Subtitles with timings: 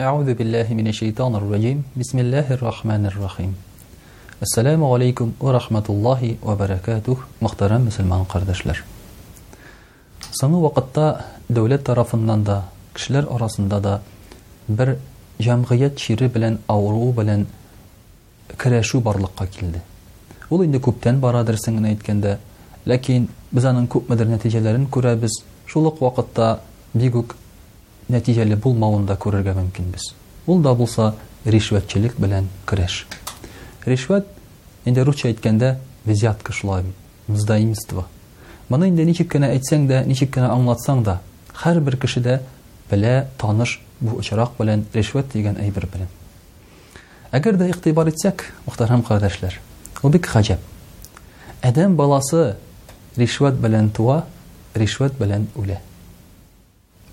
[0.00, 3.67] أعوذ بالله من الشيطان الرجيم بسم الله الرحمن الرحيم
[4.40, 7.26] Ассаляму алейкум ва рахматуллахи ва баракатух.
[7.40, 8.84] Мухтарам мусульман кардашлар.
[10.30, 13.96] Сону вақытта дәулет тарафыннан да, кишлер арасында да
[14.68, 14.94] бір
[15.40, 17.48] жамғият шири білен, ауру білен
[18.62, 19.82] кирешу барлыққа келді.
[20.50, 22.38] Ол инде көптен барадырсын гына еткенде,
[22.86, 24.86] лекен біз аның көп мидер нәтижелерін
[25.18, 26.60] біз, шулық вақытта
[26.94, 27.34] бигук
[28.08, 30.12] нәтижелі болмауында көрерге мемкен біз.
[30.46, 32.46] Ул да болса, ришветчелік білен
[33.88, 34.24] Ришвәт
[34.88, 36.94] инде русча әйткәндә взятка шулай бит.
[37.28, 38.06] Мздаимство.
[38.68, 41.18] Моны инде ничек кенә әйтсәң дә, ничек кенә аңлатсаң да,
[41.62, 42.38] һәрбер кеше дә
[42.90, 46.08] белә таныш бу очрак белән ришвәт дигән әйбер белән.
[47.34, 49.56] Әгәр дә игътибар итсәк, мөхтәрәм кардәшләр,
[50.02, 50.60] ул бик хаҗәп.
[51.62, 52.56] Адам баласы
[53.16, 54.24] ришвәт белән туа,
[54.74, 55.80] ришвәт белән үлә.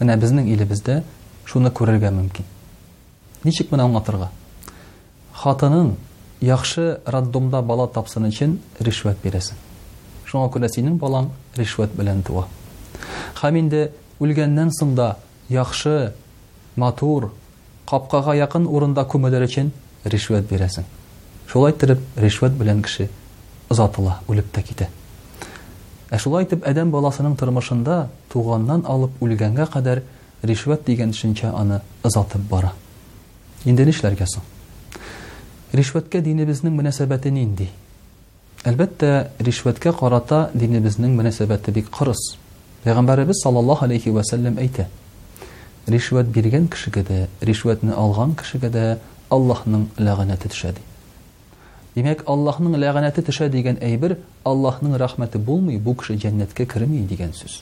[0.02, 1.02] Менә безнең илебездә
[1.48, 2.44] шуны күрергә мөмкин.
[3.44, 4.30] Ничек моны аңлатырга?
[5.36, 5.96] Хатының
[6.44, 9.55] Яхшы роддомда бала тапсын өчен ришвәт бирәсен.
[10.28, 12.47] Шуңа күрә синең балаң ришвәт белән туа.
[13.39, 15.13] Хәм инде үлгәннән соң да
[15.50, 16.11] яхшы,
[16.75, 17.30] матур,
[17.88, 19.72] капкага якын урында күмәләр өчен
[20.03, 20.83] ришвәт бирәсен.
[21.47, 23.08] Шулай итеп, ришвәт белән кеше
[23.69, 24.89] узатыла, үлеп тә китә.
[26.11, 30.03] Ә шулай итеп, адам баласының тормышында туганнан алып үлгәнгә кадәр
[30.44, 32.73] ришвәт дигән төшенчә аны узатып бара.
[33.66, 34.28] Инде нишләргә
[35.76, 37.66] Ришвәткә динебезнең мөнәсәбәте нинди?
[38.70, 39.09] Әлбәттә,
[39.44, 42.22] ришвәткә карата динебезнең мөнәсәбәте бик кырыс.
[42.86, 44.85] Пәйгамбәрбез саллаллаһу алейхи ва саллям әйтә:
[45.88, 48.97] "Ришвәт биргән кешегә дә, ришвәтне алган кешегә дә
[49.30, 50.81] Аллаһның лагънаты төшә" ди.
[51.96, 57.62] Димәк, Аллаһның лагънаты төшә дигән әйбер Аллаһның рәхмәте булмый, бу кеше дәннәткә кирмәй дигән сүз.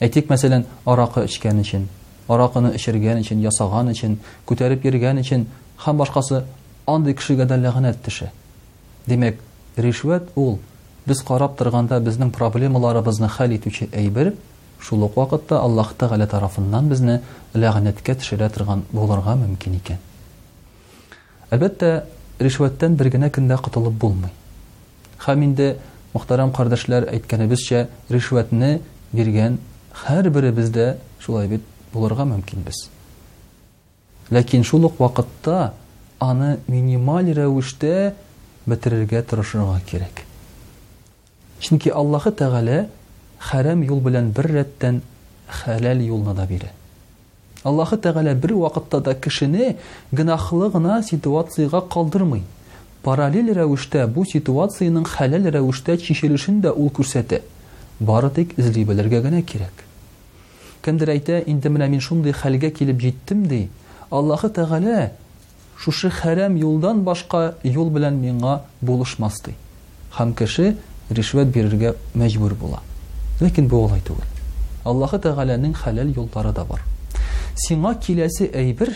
[0.00, 1.88] Әйтик, мәсәлән, аракы ичкән өчен,
[2.28, 5.46] аракыны ичергән өчен, ясаган өчен, күтәреп йөргән өчен
[5.86, 6.44] һәм башкасы
[6.86, 8.30] анды кешегә дә Демек, төшә.
[9.08, 9.36] Димәк,
[10.36, 10.58] ул
[11.06, 14.34] без карап торганда безнең проблемаларыбызны хәл итүче әйбер
[14.82, 17.22] шул ук вакытта Аллаһ Тагала тарафыннан безне
[17.54, 19.98] лагънатка төшерә торган буларга мөмкин икән.
[21.50, 22.04] Әлбәттә,
[22.38, 24.30] ришваттан бер генә көндә котылып булмый.
[25.18, 25.76] Хәм инде
[26.14, 28.80] мөхтәрәм кардәшләр әйткәнебезчә, ришватны
[29.12, 29.58] биргән
[30.04, 32.88] һәр шулай бит буларга мөмкинбез.
[34.30, 35.72] Ләкин шул ук вакытта
[36.18, 38.14] аны минималь рәвештә
[38.66, 40.22] бетерергә тырышырга кирәк.
[41.60, 42.86] Чөнки Аллаһы Тәгалә
[43.38, 45.00] харам юл белән бер рәттән
[45.48, 46.70] халал юлга да бирә.
[47.62, 49.76] Аллаһы Тәгалә бер вакытта да кешене
[50.12, 52.42] гынахлы гына ситуациягә калдырмый.
[53.02, 57.42] Параллель рәвештә бу ситуацияның халал рәвештә чишелешен дә ул күрсәтә.
[58.00, 59.72] Бары тик изли белергә генә кирәк.
[60.84, 63.68] Кемдер әйтә, инде менә мин шундый хәлгә килеп җиттем ди.
[64.10, 65.10] Аллаһы Тәгалә
[65.84, 69.54] шушы хәрәм юлдан башка юл белән миңа булышмас ди.
[70.16, 70.76] Хәм кеше
[71.10, 72.80] ришвәт бирергә мәҗбүр була.
[73.40, 74.24] Ләкин бу алай түгел.
[74.84, 76.80] Аллаһ Тәгаләнең хәләл юллары да бар.
[77.66, 78.92] Сиңа киләсе әйбер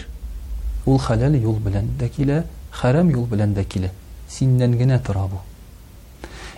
[0.87, 3.91] ул хәләл юл белән дә килә, хәрәм юл белән дә килә.
[4.29, 5.41] Синнән генә тора бу.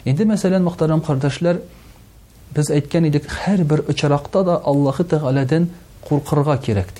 [0.04, 1.60] Инде мәсәлән, мөхтәрәм кардәшләр,
[2.54, 5.68] без әйткән идек, һәрбер очракта да аллаһы Тәгаләдән
[6.04, 6.90] куркырга кирәк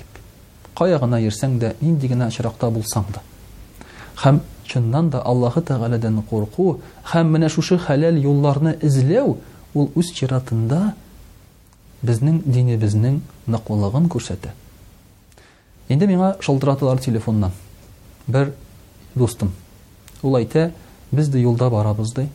[0.78, 3.22] кая гына йөрсәң дә, нинди генә чиракта булсаң да.
[4.16, 6.80] Хәм чыннан да Аллаһы Тәгаләдән курку
[7.12, 9.36] хәм менә шушы хәләл юлларны эзләү
[9.74, 10.94] ул үз чиратында
[12.02, 13.20] безнең динебезнең
[13.52, 14.52] ныклылыгын күрсәтә.
[15.88, 17.52] Инде миңа шылтыратылар телефоннан.
[18.26, 18.52] Бер
[19.14, 19.52] дустым.
[20.22, 20.70] Ул әйтә,
[21.12, 22.28] без дә юлда барабыз ди.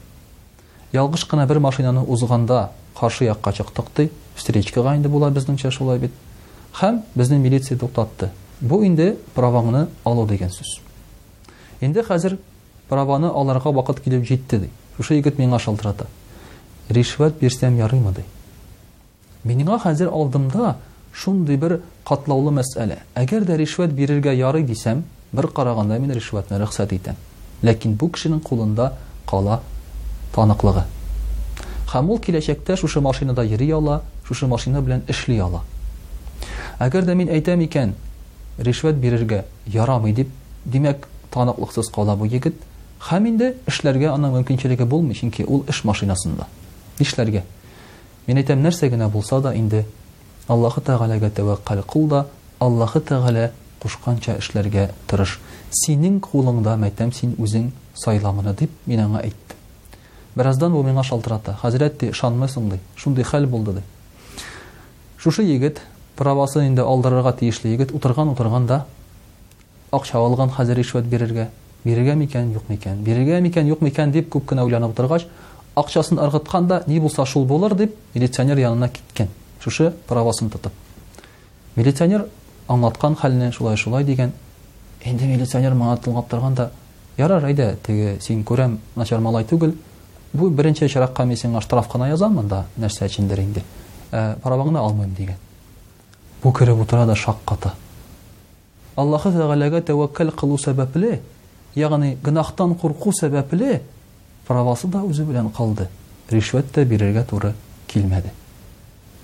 [0.93, 4.11] Ялгыш бер машинаны узганда каршы якка чыктык ди.
[4.35, 6.11] Встречкага инде була безнеңчә шулай бит
[6.77, 8.27] һәм безнең милиция туктатты
[8.61, 10.73] бу инде праваңны алу дигән сүз
[11.81, 12.35] инде хәзер
[12.91, 16.05] праваны аларға вакыт килеп җитте ди шушы егет миңа шалтырата
[16.97, 18.25] ришвәт бирсәм ярыймы ди
[19.53, 20.75] миңа хәзер алдымда
[21.23, 25.01] шундый бер катлаулы мәсьәлә әгәр дә ришвәт бирергә ярый дисәм
[25.33, 27.17] бер караганда мин ришвәтне рөхсәт итәм
[27.65, 28.91] ләкин бу кешенең кулында
[29.25, 29.61] кала
[30.37, 30.85] таныклыгы
[31.95, 35.63] һәм ул киләчәктә шушы машинада йөри ала шушы машина белән эшли ала
[36.85, 37.91] Әгәр дә мин әйтәм икән,
[38.61, 39.39] ришват бирергә
[39.73, 40.29] ярамый дип,
[40.65, 42.53] димәк, таныклыксыз кала бу егет.
[43.01, 46.45] Хәм инде эшләргә аның мөмкинчелеге булмый, чөнки ул эш машинасында.
[47.01, 47.41] Эшләргә.
[48.27, 49.85] Мин әйтәм, нәрсә генә булса да инде
[50.47, 52.25] Аллаһ Тәгаләгә тәвәккәл кыл да,
[52.59, 53.49] Аллаһ Тәгалә
[53.81, 55.39] кушканча эшләргә тырыш.
[55.77, 59.57] Синең кулыңда мәйтәм син үзең сайламыны дип мин аңа әйтте.
[60.35, 61.57] Бераздан ул миңа шалтырата.
[61.63, 62.79] Хәзрәт дә ди.
[62.95, 63.83] Шундый хәл булды ди.
[65.17, 65.81] Шушы егет
[66.17, 68.81] правасын инде алдырырга тиешле егет утырган утырганда
[69.91, 71.47] акча алган хәзер ришвәт берерге
[71.85, 75.27] бирергә микән юк микән бирергә микән юк микән дип күп уйланып утыргач
[75.75, 79.29] акчасын ыргыткан да ни булса шул булыр дип милиционер янына киткән
[79.63, 80.73] шушы правасын тотып
[81.75, 82.25] милиционер
[82.67, 84.33] аңлаткан хәлне шулай шулай дигән
[85.05, 86.69] инде милиционер моңа тыңлап да
[87.17, 89.75] ярар айда теге син күрәм начар малай түгел
[90.33, 93.63] бу беренче чиракка мин сиңа штраф кына язам монда нәрсә өчендер инде
[94.11, 95.35] э, правоңны алмыйм деген
[96.43, 97.71] бу кереп утыра да шакката
[98.97, 101.19] аллаһы тәғәләгә тәүәккәл кылу сәбәпле
[101.79, 103.81] яғни гынахтан ҡурҡыу сәбәпле
[104.47, 105.87] правасы да үзе белән ҡалды
[106.33, 107.53] ришүәт тә бирергә туры
[107.87, 108.31] килмәде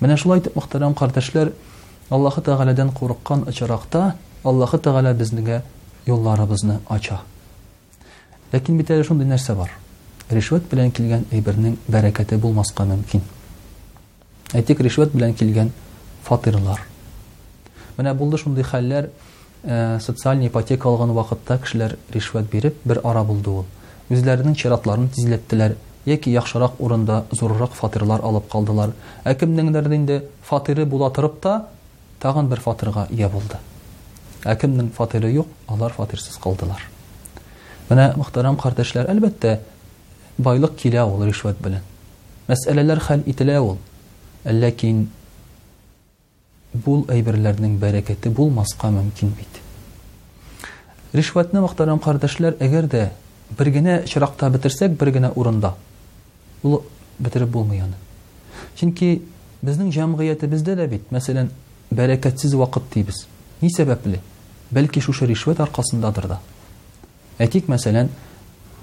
[0.02, 1.54] менә шулай итеп мөхтәрәм ҡәрҙәшләр
[2.10, 5.62] аллаһы тәғәләдән ҡурҡҡан очраҡта аллаһы тәғәлә безгә
[6.10, 7.20] юлларыбызны ача
[8.54, 9.70] ләкин бит әле шундай нәрсә бар
[10.34, 13.22] ришүәт белән килгән әйбернең бәрәкәте булмаҫҡа мөмкин
[14.54, 15.72] әйтик ришүәт белән килгән
[16.26, 16.84] фатирлар
[17.98, 19.10] Менә булды шундый хәлләр,
[19.64, 23.66] э, социаль ипотека алган вакытта кешеләр ришвәт биреп, бер ара булды ул.
[24.10, 25.76] Үзләренең чиратларын тизләттеләр,
[26.06, 28.94] яки яхшырак урында зуррак фатирлар алып калдылар.
[29.26, 31.68] Ә кемнеңдер инде фатиры була торып та,
[32.20, 33.58] тагын бер фатирга ия булды.
[34.44, 36.82] Ә кемнең фатиры юк, алар фатирсыз калдылар.
[37.90, 39.60] Менә мөхтәрәм кардәшләр, әлбәттә,
[40.38, 41.82] байлык килә ул ришвәт белән.
[42.50, 43.78] Мәсьәләләр хәл ителә ул.
[44.46, 45.06] Ләкин
[46.74, 49.60] бул әйберләрнең бәрәкәте булмаска мөмкин бит.
[51.14, 53.04] Ришвәтне мәхтәрәм кардәшләр, әгәр дә
[53.58, 55.76] бер генә чыракта битерсәк, бер генә урында.
[56.64, 56.82] Ул
[57.20, 57.94] битереп булмый аны.
[58.80, 59.20] Чөнки
[59.62, 61.52] безнең җәмгыяте бездә дә бит, мәсәлән,
[61.94, 63.28] бәрәкәтсез вакыт тибез.
[63.62, 64.20] Ни сәбәпле?
[64.74, 66.40] Бәлки шушы ришвәт аркасындадыр да.
[67.38, 68.10] Әйтик, мәсәлән,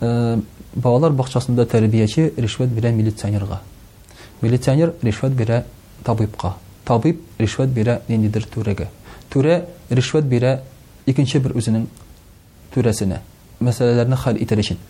[0.01, 0.39] э,
[0.75, 3.61] балалар бакчасында тәрбияче ришвәт белән милиционерга.
[4.41, 5.65] Милиционер ришвәт бирә
[6.05, 6.55] табыпка.
[6.91, 8.89] Табиб ришват бирә ниндидер түрәгә.
[9.31, 9.61] Түрә
[9.95, 10.57] ришват бирә
[11.07, 11.85] икенче бер үзенең
[12.75, 13.21] түрәсенә.
[13.63, 14.81] Мәсьәләләрне хәл итәр өчен.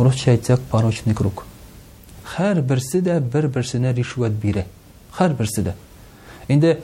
[0.00, 1.42] Урыс чайтак парочный круг.
[2.38, 4.64] Һәр берсе дә бер-берсенә ришват бирә.
[5.18, 5.74] Һәр берсе дә.
[6.48, 6.78] Инде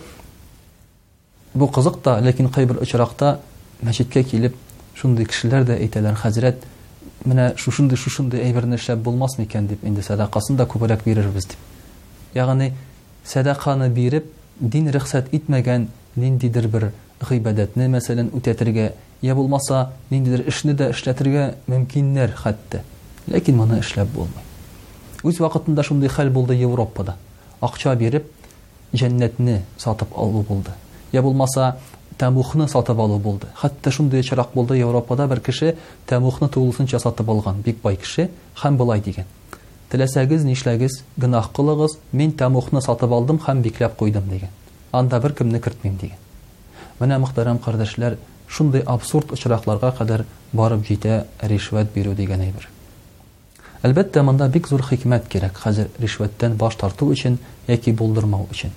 [1.54, 3.40] бу кызык та, ләкин кайбер очракта
[3.80, 4.58] мәчеткә килеп
[4.94, 6.56] шундый кешеләр дә әйтәләр, "Хәзрәт,
[7.24, 11.58] менә шушындый, шушындый әйберне эшләп булмасмы икән?" дип инде садақасын да күбрәк бирербез дип.
[12.34, 12.72] Ягъни
[13.24, 14.26] садақаны биреп,
[14.62, 16.84] дин рөхсәт итмәгән ниндидер бер
[17.26, 18.84] ғибәдәтне мәсәлән үтәтергә
[19.26, 19.80] йә булмаса
[20.10, 22.82] ниндидер эшне дә эшләтергә мөмкиннәр хәтта
[23.32, 24.38] ләкин моны эшләп булмый.
[25.24, 27.16] үз вакытында шундай хәл булды европада
[27.60, 28.30] акча биреп
[28.94, 30.70] жәннәтне сатып алу булды
[31.12, 31.72] йә булмаса
[32.18, 35.74] тәмухны сатып алу булды хәтта шундай очрак булды европада бер кеше
[36.06, 38.30] тәмухны тулысынча сатып алган бик бай кеше
[38.62, 39.26] һәм былай дигән
[39.92, 44.52] теләсәгез, нишләгез, гынах кылыгыз, мин тамухны сатып алдым һәм бикләп куйдым дигән.
[44.92, 46.20] Анда бер кемне кертмим дигән.
[47.00, 48.16] Менә мөхтәрәм кардәшләр,
[48.48, 50.24] шундый абсурд очракларга кадәр
[50.56, 52.68] барып җитә ришвәт бирү дигән әйбер.
[53.84, 57.38] Әлбәттә монда бик зур хикмәт кирәк хәзер ришвәттән баш тарту өчен
[57.68, 58.70] яки булдырмау өчен.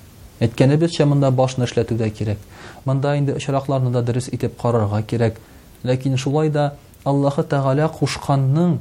[0.44, 2.38] әйткәнебезчә монда башны эшләтүдә кирәк.
[2.84, 5.38] Монда инде очракларны да дөрес итеп карарга кирәк.
[5.82, 6.74] Ләкин шулай да
[7.04, 8.78] Аллаһу тагала кушканның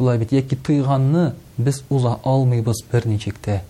[0.00, 3.60] шулай бит яки тыйганны без уза біз бір ничектә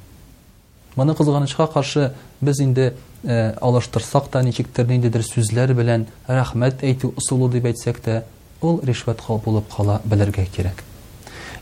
[0.94, 2.94] моны кызганычка каршы біз инде
[3.24, 8.22] э, алаштырсақ та ничектер ниндидер сүзләр белән рәхмәт әйтү ысулы дип әйтсәк тә
[8.62, 10.84] ул ришвәт хал булып кала белергә кирәк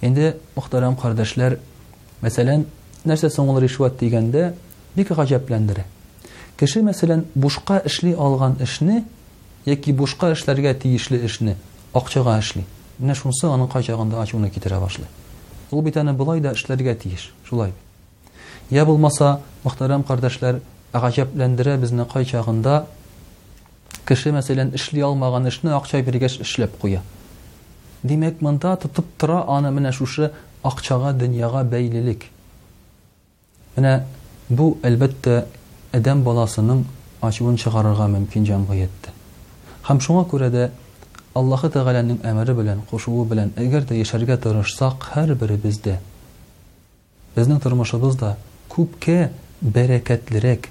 [0.05, 1.57] инде мөхтәрәм кардәшләр
[2.21, 2.67] мәсәлән
[3.09, 4.53] нәрсә соң ул ришвәт дигәндә
[4.99, 5.87] бик гаҗәпләндерә
[6.61, 9.07] кеше мәсәлән бушка эшли алган эшне
[9.65, 11.57] яки бушка эшләргә тиешле эшне
[11.95, 12.67] акчага эшли
[12.99, 15.07] Менә шунсы аның кайчагында ачуны китерә башлый.
[15.71, 17.71] Ул бит аны булай да эшләргә тиеш, шулай.
[18.75, 20.59] Я булмаса, мохтарам кардәшләр,
[20.93, 22.87] агачапландыра безне кайчагында
[24.09, 27.03] кеше мәсәлән эшли алмаган эшне акча бергәш эшләп куя.
[28.03, 30.33] Димәк, монда тотып тора аны менә шушы
[30.67, 32.27] акчага, дөньяга бәйлелек.
[33.77, 33.95] Менә
[34.49, 35.45] бу әлбәттә
[35.95, 36.83] адам баласының
[37.23, 38.89] ачуын чыгарырга мөмкин җанга
[39.89, 40.67] Һәм шуңа күрә дә
[41.39, 45.93] Аллаһы Тәгаләнең әмере белән, кушуы белән, әгәр дә яшәргә тырышсак, һәр беребездә
[47.37, 48.31] безнең тормышыбыз да
[48.73, 49.17] күпкә
[49.77, 50.67] бәрәкәтлерәк,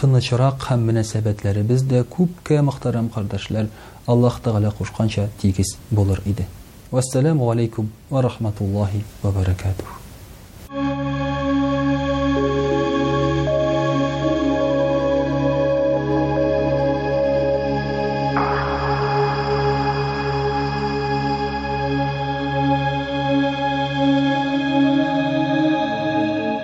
[0.00, 3.70] тынычрак һәм мөнәсәбәтләребез дә күпкә мөхтәрәм кардәшләр,
[4.12, 6.48] Аллаһ Тәгалә кушканча тигез булыр иде.
[6.90, 10.00] Вассаламу алейкум ва рахматуллахи ва баракатух.